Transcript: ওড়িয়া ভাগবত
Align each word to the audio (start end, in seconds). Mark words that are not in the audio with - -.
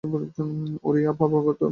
ওড়িয়া 0.83 1.11
ভাগবত 1.19 1.61